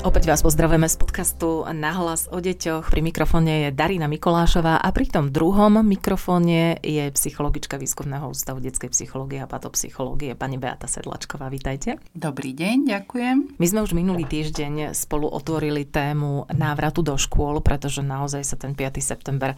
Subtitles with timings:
[0.00, 2.88] Opäť vás pozdravujeme z podcastu Nahlas o deťoch.
[2.88, 8.88] Pri mikrofóne je Darina Mikolášová a pri tom druhom mikrofóne je psychologička Výskumného ústavu detskej
[8.96, 11.52] psychológie a patopsychológie pani Beata Sedlačková.
[11.52, 12.00] Vítajte.
[12.16, 13.36] Dobrý deň, ďakujem.
[13.60, 18.72] My sme už minulý týždeň spolu otvorili tému návratu do škôl, pretože naozaj sa ten
[18.72, 19.04] 5.
[19.04, 19.52] september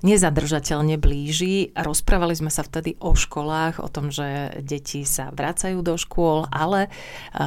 [0.00, 1.68] nezadržateľne blíži.
[1.76, 6.88] Rozprávali sme sa vtedy o školách, o tom, že deti sa vracajú do škôl, ale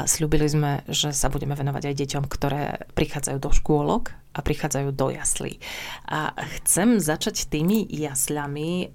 [0.05, 5.15] slúbili sme, že sa budeme venovať aj deťom, ktoré prichádzajú do škôlok a prichádzajú do
[5.15, 5.63] jaslí.
[6.11, 8.91] A chcem začať tými jasľami.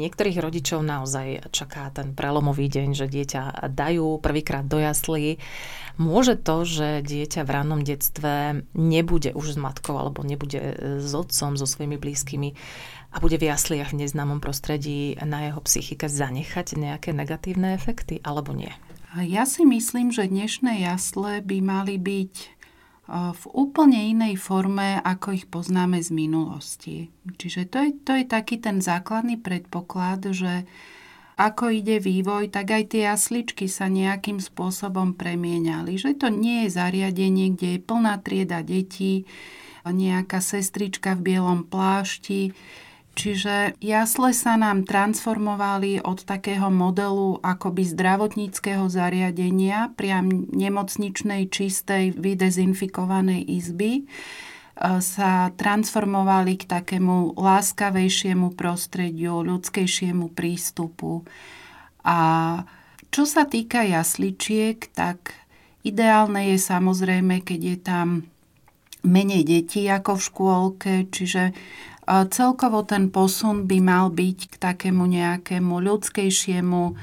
[0.00, 5.36] Niektorých rodičov naozaj čaká ten prelomový deň, že dieťa dajú prvýkrát do jaslí.
[6.00, 11.60] Môže to, že dieťa v rannom detstve nebude už s matkou alebo nebude s otcom,
[11.60, 12.56] so svojimi blízkymi
[13.12, 18.56] a bude v jasliach v neznámom prostredí na jeho psychike zanechať nejaké negatívne efekty alebo
[18.56, 18.72] nie?
[19.16, 22.57] Ja si myslím, že dnešné jasle by mali byť
[23.08, 26.96] v úplne inej forme, ako ich poznáme z minulosti.
[27.24, 30.68] Čiže to je, to je taký ten základný predpoklad, že
[31.40, 35.96] ako ide vývoj, tak aj tie jasličky sa nejakým spôsobom premieniali.
[35.96, 39.24] Že to nie je zariadenie, kde je plná trieda detí,
[39.88, 42.52] nejaká sestrička v bielom plášti,
[43.18, 53.42] Čiže jasle sa nám transformovali od takého modelu akoby zdravotníckého zariadenia, priam nemocničnej, čistej, vydezinfikovanej
[53.42, 54.02] izby, e,
[55.02, 61.26] sa transformovali k takému láskavejšiemu prostrediu, ľudskejšiemu prístupu.
[62.06, 62.18] A
[63.10, 65.34] čo sa týka jasličiek, tak
[65.82, 68.08] ideálne je samozrejme, keď je tam
[69.02, 71.50] menej detí ako v škôlke, čiže
[72.08, 76.96] Celkovo ten posun by mal byť k takému nejakému ľudskejšiemu,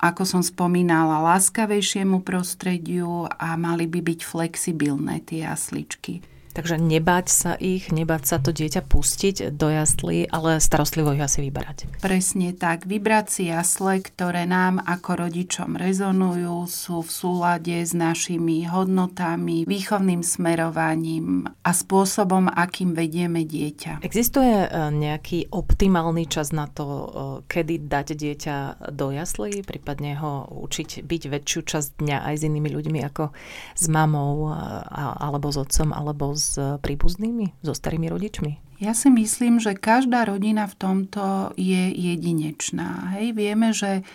[0.00, 6.24] ako som spomínala, láskavejšiemu prostrediu a mali by byť flexibilné tie jasličky.
[6.54, 11.44] Takže nebať sa ich, nebať sa to dieťa pustiť do jaslí, ale starostlivo ich asi
[11.44, 12.00] vyberať.
[12.00, 12.88] Presne tak.
[12.88, 20.22] Vybrať si jasle, ktoré nám ako rodičom rezonujú, sú v súlade s našimi hodnotami, výchovným
[20.24, 24.00] smerovaním a spôsobom, akým vedieme dieťa.
[24.02, 27.06] Existuje e, nejaký optimálny čas na to, e,
[27.50, 28.56] kedy dať dieťa
[28.94, 33.30] do jaslí, prípadne ho učiť byť väčšiu časť dňa aj s inými ľuďmi ako
[33.74, 34.50] s mamou
[34.94, 38.78] alebo s otcom alebo s príbuznými, so starými rodičmi?
[38.78, 43.18] Ja si myslím, že každá rodina v tomto je jedinečná.
[43.18, 44.06] Hej, vieme, že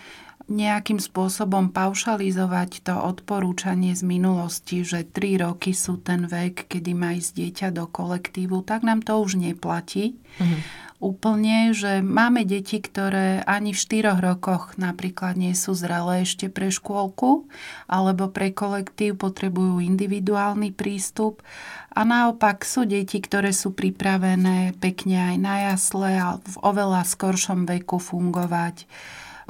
[0.48, 7.16] nejakým spôsobom paušalizovať to odporúčanie z minulosti, že 3 roky sú ten vek, kedy má
[7.16, 10.20] ísť dieťa do kolektívu, tak nám to už neplatí.
[10.40, 16.48] Mm-hmm úplne, že máme deti, ktoré ani v štyroch rokoch napríklad nie sú zrelé ešte
[16.48, 17.52] pre škôlku
[17.92, 21.44] alebo pre kolektív, potrebujú individuálny prístup
[21.92, 27.68] a naopak sú deti, ktoré sú pripravené pekne aj na jasle a v oveľa skoršom
[27.68, 28.88] veku fungovať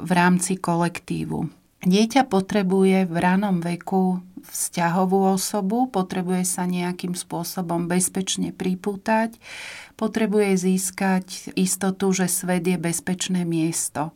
[0.02, 1.46] v rámci kolektívu.
[1.84, 9.36] Dieťa potrebuje v ranom veku vzťahovú osobu, potrebuje sa nejakým spôsobom bezpečne pripútať,
[9.94, 14.10] potrebuje získať istotu, že svet je bezpečné miesto.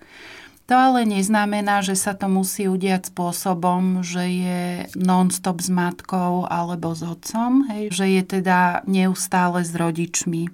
[0.69, 4.63] To ale neznamená, že sa to musí udiať spôsobom, že je
[5.01, 10.53] non-stop s matkou alebo s otcom, hej, že je teda neustále s rodičmi.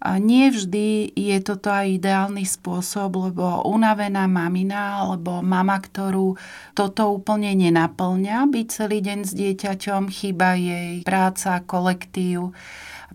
[0.00, 6.40] A nie vždy je toto aj ideálny spôsob, lebo unavená mamina alebo mama, ktorú
[6.72, 12.56] toto úplne nenaplňa, byť celý deň s dieťaťom, chýba jej práca, kolektív,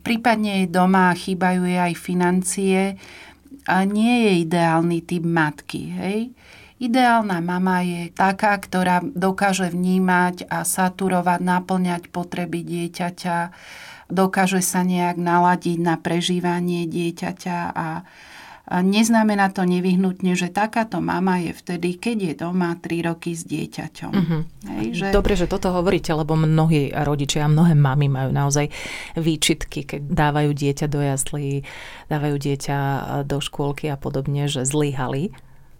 [0.05, 2.81] prípadne jej doma chýbajú jej aj financie,
[3.65, 5.89] a nie je ideálny typ matky.
[5.89, 6.19] Hej?
[6.77, 13.37] Ideálna mama je taká, ktorá dokáže vnímať a saturovať, naplňať potreby dieťaťa,
[14.11, 18.05] dokáže sa nejak naladiť na prežívanie dieťaťa a
[18.65, 24.11] Neznamená to nevyhnutne, že takáto mama je vtedy, keď je doma 3 roky s dieťaťom.
[24.11, 24.41] Uh-huh.
[24.73, 25.05] Hej, že...
[25.13, 28.73] Dobre, že toto hovoríte, lebo mnohí rodičia a mnohé mamy majú naozaj
[29.13, 31.61] výčitky, keď dávajú dieťa do jaslí,
[32.09, 32.77] dávajú dieťa
[33.29, 35.29] do škôlky a podobne, že zlyhali.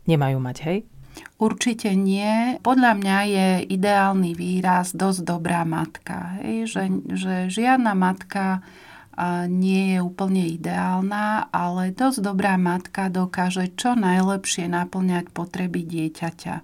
[0.06, 0.78] Nemajú mať, hej?
[1.42, 2.60] Určite nie.
[2.62, 6.38] Podľa mňa je ideálny výraz dosť dobrá matka.
[6.44, 6.70] Hej?
[6.70, 6.84] Že,
[7.18, 8.62] že žiadna matka
[9.48, 16.56] nie je úplne ideálna, ale dosť dobrá matka dokáže čo najlepšie naplňať potreby dieťaťa.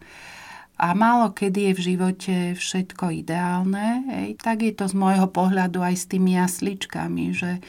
[0.82, 5.78] A málo kedy je v živote všetko ideálne, hej, tak je to z môjho pohľadu
[5.78, 7.62] aj s tými jasličkami, že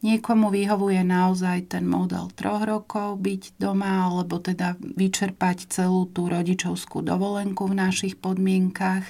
[0.00, 7.04] Niekomu vyhovuje naozaj ten model troch rokov byť doma, alebo teda vyčerpať celú tú rodičovskú
[7.04, 9.04] dovolenku v našich podmienkach.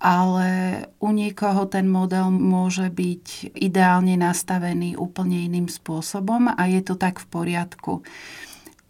[0.00, 0.48] Ale
[0.96, 7.20] u niekoho ten model môže byť ideálne nastavený úplne iným spôsobom a je to tak
[7.20, 8.00] v poriadku.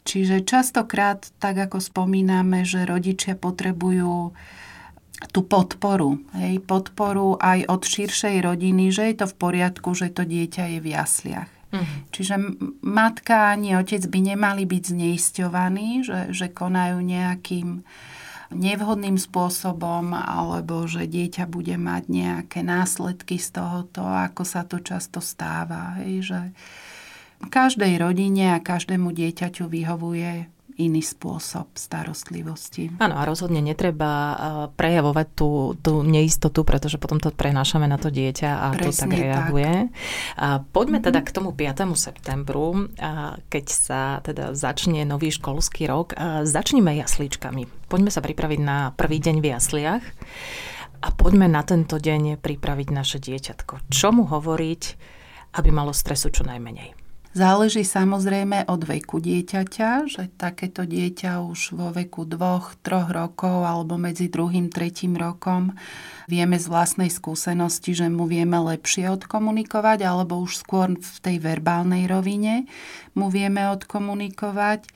[0.07, 4.33] Čiže častokrát, tak ako spomíname, že rodičia potrebujú
[5.29, 6.17] tú podporu.
[6.33, 10.79] Hej, podporu aj od širšej rodiny, že je to v poriadku, že to dieťa je
[10.81, 11.51] v jasliach.
[11.71, 11.87] Uh-huh.
[12.11, 12.35] Čiže
[12.83, 17.85] matka ani otec by nemali byť zneisťovaní, že, že konajú nejakým
[18.50, 25.23] nevhodným spôsobom alebo že dieťa bude mať nejaké následky z tohoto, ako sa to často
[25.23, 26.02] stáva.
[26.02, 26.41] Hej, že
[27.49, 30.50] každej rodine a každému dieťaťu vyhovuje
[30.81, 32.88] iný spôsob starostlivosti.
[32.97, 34.11] Áno, a rozhodne netreba
[34.81, 39.11] prejavovať tú, tú neistotu, pretože potom to prenášame na to dieťa a Presne to tak
[39.12, 39.73] reaguje.
[40.41, 40.73] Tak.
[40.73, 41.09] Poďme mm-hmm.
[41.12, 41.85] teda k tomu 5.
[42.00, 42.88] septembru,
[43.53, 46.17] keď sa teda začne nový školský rok.
[46.49, 47.91] Začnime jasličkami.
[47.91, 50.05] Poďme sa pripraviť na prvý deň v jasliach
[51.00, 53.91] a poďme na tento deň pripraviť naše dieťatko.
[53.91, 54.83] Čo mu hovoriť,
[55.59, 57.00] aby malo stresu čo najmenej?
[57.31, 63.94] Záleží samozrejme od veku dieťaťa, že takéto dieťa už vo veku dvoch, troch rokov alebo
[63.94, 65.79] medzi druhým, tretím rokom
[66.27, 72.11] vieme z vlastnej skúsenosti, že mu vieme lepšie odkomunikovať alebo už skôr v tej verbálnej
[72.11, 72.67] rovine
[73.15, 74.91] mu vieme odkomunikovať.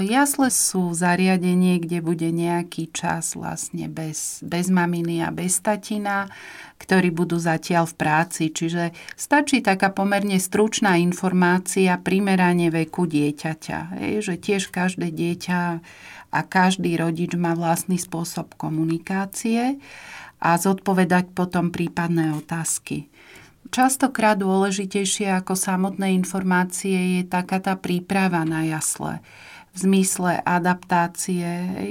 [0.00, 6.32] Jasle sú zariadenie, kde bude nejaký čas vlastne bez, bez maminy a bez tatina,
[6.80, 8.48] ktorí budú zatiaľ v práci.
[8.48, 14.00] Čiže stačí taká pomerne stručná informácia primerane veku dieťaťa.
[14.00, 15.60] Hej, že tiež každé dieťa
[16.32, 19.76] a každý rodič má vlastný spôsob komunikácie
[20.40, 23.12] a zodpovedať potom prípadné otázky.
[23.70, 29.20] Častokrát dôležitejšie ako samotné informácie je taká tá príprava na jasle
[29.76, 31.44] v zmysle adaptácie,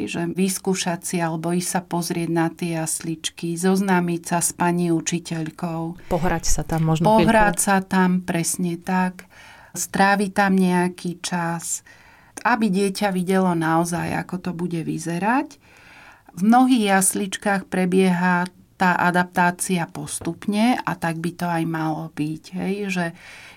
[0.09, 6.09] že vyskúšať si alebo ísť sa pozrieť na tie jasličky, zoznámiť sa s pani učiteľkou.
[6.09, 9.29] Pohrať sa tam možno Pohrať sa tam, presne tak.
[9.77, 11.85] Stráviť tam nejaký čas,
[12.41, 15.61] aby dieťa videlo naozaj, ako to bude vyzerať.
[16.33, 22.43] V mnohých jasličkách prebieha tá adaptácia postupne a tak by to aj malo byť.
[22.59, 22.73] Hej?
[22.91, 23.05] Že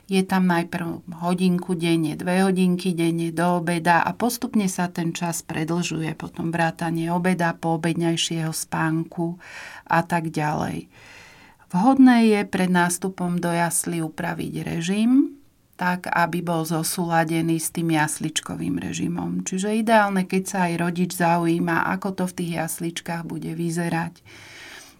[0.09, 5.43] je tam najprv hodinku denne, dve hodinky denne do obeda a postupne sa ten čas
[5.43, 9.37] predlžuje, potom vrátanie obeda, poobedňajšieho spánku
[9.91, 10.87] a tak ďalej.
[11.69, 15.37] Vhodné je pred nástupom do jasly upraviť režim,
[15.77, 19.45] tak aby bol zosúladený s tým jasličkovým režimom.
[19.45, 24.25] Čiže ideálne, keď sa aj rodič zaujíma, ako to v tých jasličkách bude vyzerať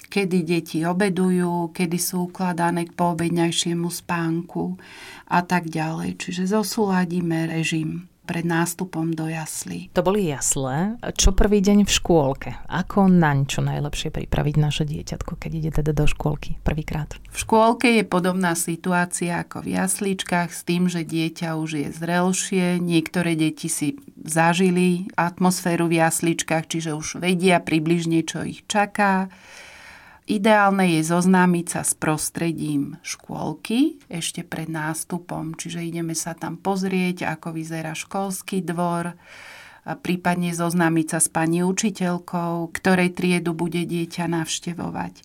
[0.09, 4.81] kedy deti obedujú, kedy sú ukladané k poobedňajšiemu spánku
[5.29, 6.19] a tak ďalej.
[6.19, 9.89] Čiže zosúladíme režim pred nástupom do jaslí.
[9.97, 11.01] To boli jasle.
[11.17, 12.51] Čo prvý deň v škôlke?
[12.69, 17.17] Ako naň čo najlepšie pripraviť naše dieťatko, keď ide teda do škôlky prvýkrát?
[17.33, 22.77] V škôlke je podobná situácia ako v jasličkách s tým, že dieťa už je zrelšie.
[22.85, 29.33] Niektoré deti si zažili atmosféru v jasličkách, čiže už vedia približne, čo ich čaká.
[30.29, 37.33] Ideálne je zoznámiť sa s prostredím škôlky ešte pred nástupom, čiže ideme sa tam pozrieť,
[37.33, 39.17] ako vyzerá školský dvor,
[39.89, 45.25] a prípadne zoznámiť sa s pani učiteľkou, ktorej triedu bude dieťa navštevovať.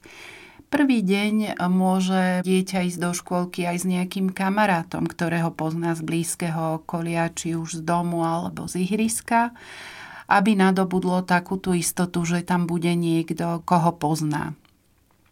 [0.72, 6.80] Prvý deň môže dieťa ísť do škôlky aj s nejakým kamarátom, ktorého pozná z blízkeho
[6.80, 9.52] okolia, či už z domu alebo z ihriska,
[10.32, 14.56] aby nadobudlo takú tú istotu, že tam bude niekto, koho pozná.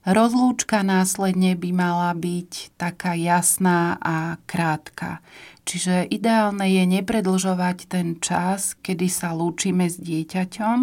[0.01, 5.22] Rozlúčka následne by mala byť taká jasná a krátka.
[5.62, 10.77] Čiže ideálne je nepredlžovať ten čas, kedy sa lúčime s dieťaťom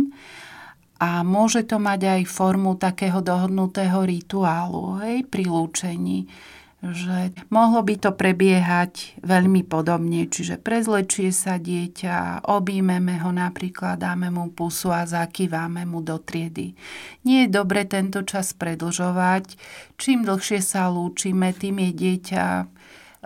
[1.03, 6.31] a môže to mať aj formu takého dohodnutého rituálu hej, pri lúčení
[6.79, 14.31] že mohlo by to prebiehať veľmi podobne, čiže prezlečie sa dieťa, objímeme ho napríklad, dáme
[14.31, 16.79] mu pusu a zakývame mu do triedy.
[17.27, 19.59] Nie je dobre tento čas predlžovať.
[19.99, 22.45] Čím dlhšie sa lúčime, tým je dieťa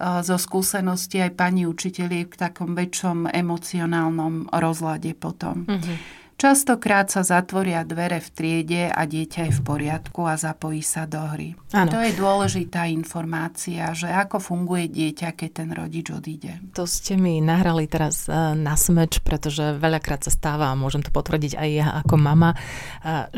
[0.00, 5.68] zo skúsenosti aj pani učiteľiek v takom väčšom emocionálnom rozlade potom.
[5.68, 6.21] Mm-hmm.
[6.42, 11.22] Častokrát sa zatvoria dvere v triede a dieťa je v poriadku a zapojí sa do
[11.22, 11.54] hry.
[11.70, 11.94] Ano.
[11.94, 16.58] To je dôležitá informácia, že ako funguje dieťa, keď ten rodič odíde.
[16.74, 21.14] To ste mi nahrali teraz e, na smeč, pretože veľakrát sa stáva, a môžem to
[21.14, 22.58] potvrdiť aj ja ako mama, e,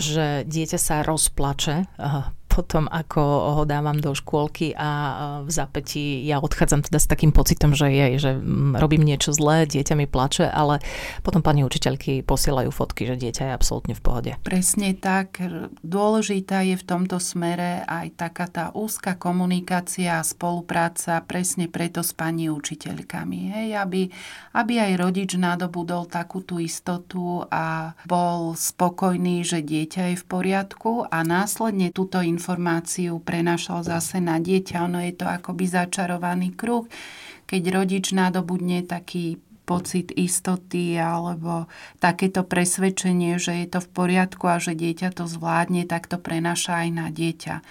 [0.00, 1.86] že dieťa sa rozplače e,
[2.54, 3.22] potom, ako
[3.58, 4.88] ho dávam do škôlky a
[5.42, 9.66] v zapätí ja odchádzam teda s takým pocitom, že je, že mm, robím niečo zlé,
[9.66, 10.78] dieťa mi plače, ale
[11.26, 14.30] potom pani učiteľky posielajú fotky, že dieťa je absolútne v pohode.
[14.46, 15.42] Presne tak.
[15.82, 22.14] Dôležitá je v tomto smere aj taká tá úzka komunikácia a spolupráca presne preto s
[22.14, 23.40] pani učiteľkami.
[23.50, 24.02] Hej, aby,
[24.54, 31.10] aby aj rodič nadobudol takú tú istotu a bol spokojný, že dieťa je v poriadku
[31.10, 32.43] a následne túto informáciu
[33.24, 34.84] prenašal zase na dieťa.
[34.84, 36.84] Ono je to akoby začarovaný kruh.
[37.48, 41.66] Keď rodič nadobudne taký pocit istoty alebo
[41.98, 46.84] takéto presvedčenie, že je to v poriadku a že dieťa to zvládne, tak to prenaša
[46.84, 47.64] aj na dieťa.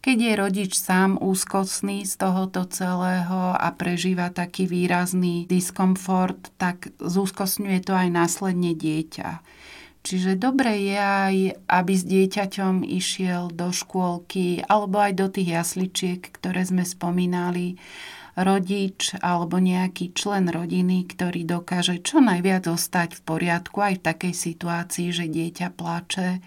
[0.00, 7.84] Keď je rodič sám úzkostný z tohoto celého a prežíva taký výrazný diskomfort, tak zúskostňuje
[7.84, 9.44] to aj následne dieťa.
[10.00, 11.36] Čiže dobre je aj,
[11.68, 17.76] aby s dieťaťom išiel do škôlky alebo aj do tých jasličiek, ktoré sme spomínali,
[18.40, 24.34] rodič alebo nejaký člen rodiny, ktorý dokáže čo najviac zostať v poriadku aj v takej
[24.34, 26.40] situácii, že dieťa plače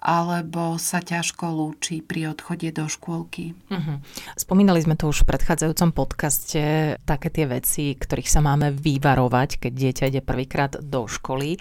[0.00, 3.52] alebo sa ťažko lúči pri odchode do škôlky.
[3.68, 4.00] Uh-huh.
[4.32, 9.72] Spomínali sme to už v predchádzajúcom podcaste, také tie veci, ktorých sa máme vyvarovať, keď
[9.76, 11.60] dieťa ide prvýkrát do školy.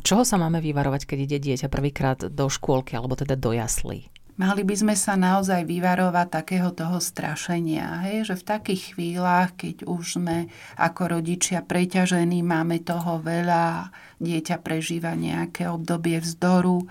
[0.00, 4.08] Čoho sa máme vyvarovať, keď ide dieťa prvýkrát do škôlky alebo teda do jaslí?
[4.36, 8.28] Mali by sme sa naozaj vyvarovať takého toho strašenia, hej?
[8.28, 13.88] že v takých chvíľach, keď už sme ako rodičia preťažení, máme toho veľa,
[14.20, 16.84] dieťa prežíva nejaké obdobie vzdoru,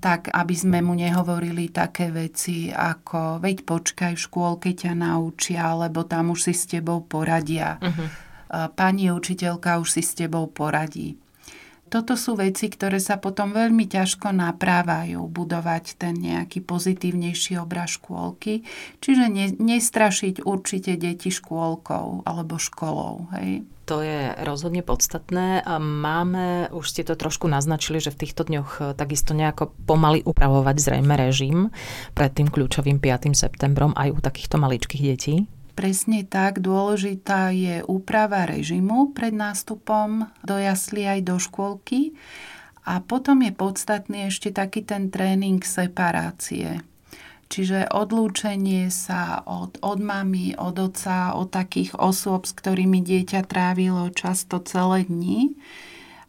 [0.00, 6.08] tak aby sme mu nehovorili také veci ako veď počkaj v škôlke ťa naučia, alebo
[6.08, 7.76] tam už si s tebou poradia.
[7.76, 8.08] Uh-huh.
[8.72, 11.20] Pani učiteľka už si s tebou poradí
[11.90, 18.62] toto sú veci, ktoré sa potom veľmi ťažko naprávajú, budovať ten nejaký pozitívnejší obraz škôlky.
[19.02, 23.26] Čiže ne, nestrašiť určite deti škôlkou alebo školou.
[23.34, 23.66] Hej?
[23.90, 25.66] To je rozhodne podstatné.
[25.82, 30.76] Máme, už ste to trošku naznačili, že v týchto dňoch e, takisto nejako pomaly upravovať
[30.78, 31.74] zrejme režim
[32.14, 33.34] pred tým kľúčovým 5.
[33.34, 35.50] septembrom aj u takýchto maličkých detí.
[35.80, 42.12] Presne tak, dôležitá je úprava režimu pred nástupom do jasly aj do škôlky.
[42.84, 46.84] A potom je podstatný ešte taký ten tréning separácie.
[47.48, 54.12] Čiže odlúčenie sa od, od mamy, od oca, od takých osôb, s ktorými dieťa trávilo
[54.12, 55.56] často celé dni.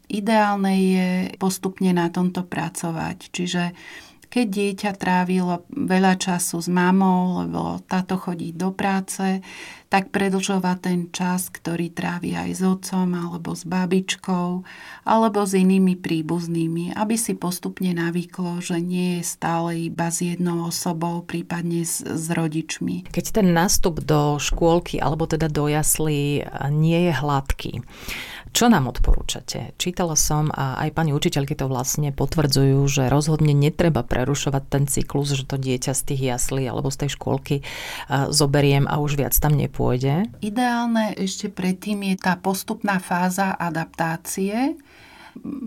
[0.07, 3.35] Ideálne je postupne na tomto pracovať.
[3.35, 3.75] Čiže
[4.31, 9.43] keď dieťa trávilo veľa času s mamou, lebo táto chodí do práce,
[9.91, 14.63] tak predlžovať ten čas, ktorý trávi aj s otcom, alebo s babičkou,
[15.03, 20.71] alebo s inými príbuznými, aby si postupne navyklo, že nie je stále iba s jednou
[20.71, 23.11] osobou, prípadne s, s rodičmi.
[23.11, 27.83] Keď ten nástup do škôlky, alebo teda do jaslí nie je hladký,
[28.51, 29.73] čo nám odporúčate?
[29.79, 35.33] Čítala som a aj pani učiteľky to vlastne potvrdzujú, že rozhodne netreba prerušovať ten cyklus,
[35.33, 37.63] že to dieťa z tých jaslí alebo z tej škôlky
[38.29, 40.27] zoberiem a už viac tam nepôjde.
[40.43, 44.75] Ideálne ešte predtým je tá postupná fáza adaptácie,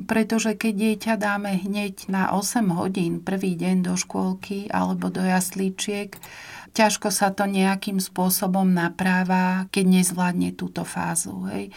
[0.05, 6.13] pretože keď dieťa dáme hneď na 8 hodín prvý deň do škôlky alebo do jaslíčiek,
[6.77, 11.49] ťažko sa to nejakým spôsobom napráva, keď nezvládne túto fázu.
[11.49, 11.73] Hej.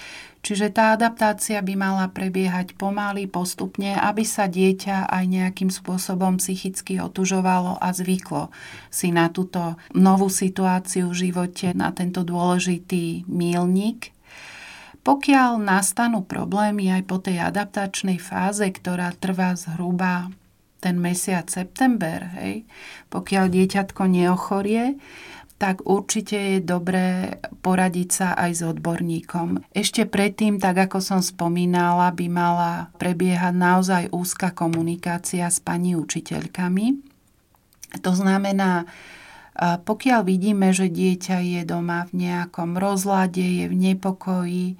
[0.48, 7.04] Čiže tá adaptácia by mala prebiehať pomaly, postupne, aby sa dieťa aj nejakým spôsobom psychicky
[7.04, 8.48] otužovalo a zvyklo
[8.88, 14.16] si na túto novú situáciu v živote, na tento dôležitý mílnik.
[15.04, 20.32] Pokiaľ nastanú problémy aj po tej adaptačnej fáze, ktorá trvá zhruba
[20.80, 22.64] ten mesiac september, hej,
[23.12, 24.96] pokiaľ dieťatko neochorie,
[25.58, 29.66] tak určite je dobré poradiť sa aj s odborníkom.
[29.74, 36.86] Ešte predtým, tak ako som spomínala, by mala prebiehať naozaj úzka komunikácia s pani učiteľkami.
[38.06, 38.86] To znamená,
[39.58, 44.78] pokiaľ vidíme, že dieťa je doma v nejakom rozlade, je v nepokoji,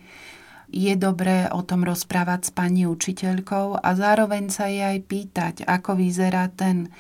[0.70, 5.98] je dobré o tom rozprávať s pani učiteľkou a zároveň sa jej aj pýtať, ako
[5.98, 6.94] vyzerá ten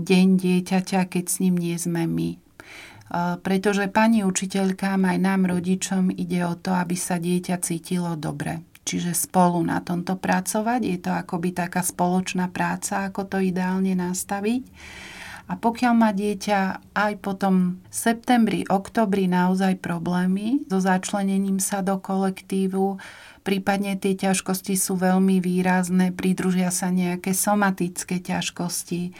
[0.00, 2.47] deň dieťaťa, keď s ním nie sme my
[3.40, 8.60] pretože pani učiteľkám aj nám rodičom ide o to, aby sa dieťa cítilo dobre.
[8.88, 14.64] Čiže spolu na tomto pracovať, je to akoby taká spoločná práca, ako to ideálne nastaviť.
[15.48, 21.96] A pokiaľ má dieťa aj potom v septembri, oktobri naozaj problémy so začlenením sa do
[21.96, 23.00] kolektívu,
[23.48, 29.16] prípadne tie ťažkosti sú veľmi výrazné, pridružia sa nejaké somatické ťažkosti,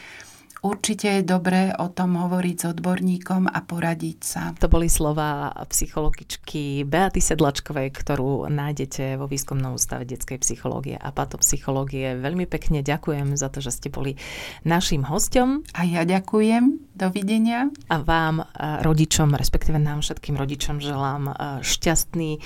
[0.65, 4.41] určite je dobré o tom hovoriť s odborníkom a poradiť sa.
[4.59, 12.17] To boli slova psychologičky Beaty Sedlačkovej, ktorú nájdete vo výskumnom ústave detskej psychológie a patopsychológie.
[12.19, 14.17] Veľmi pekne ďakujem za to, že ste boli
[14.65, 15.63] našim hostom.
[15.77, 16.88] A ja ďakujem.
[16.99, 17.71] Dovidenia.
[17.87, 21.31] A vám, rodičom, respektíve nám všetkým rodičom želám
[21.63, 22.43] šťastný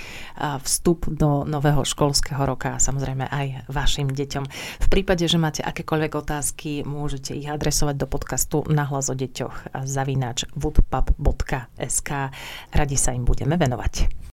[0.62, 4.44] vstup do nového školského roka a samozrejme aj vašim deťom.
[4.78, 10.46] V prípade, že máte akékoľvek otázky, môžete ich adresovať do podcastu Nahlas o deťoch zavináč
[10.54, 12.10] woodpub.sk.
[12.70, 14.33] Radi sa im budeme venovať.